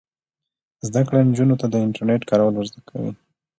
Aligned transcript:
زده 0.87 1.01
کړه 1.07 1.19
نجونو 1.29 1.55
ته 1.61 1.65
د 1.69 1.75
انټرنیټ 1.85 2.21
کارول 2.29 2.53
ور 2.55 2.65
زده 2.71 2.81
کوي. 2.89 3.11